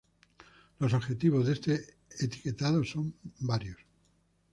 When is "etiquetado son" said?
2.09-3.13